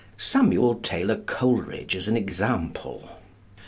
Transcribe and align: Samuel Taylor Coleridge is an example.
Samuel 0.17 0.79
Taylor 0.79 1.15
Coleridge 1.17 1.93
is 1.93 2.07
an 2.07 2.17
example. 2.17 3.07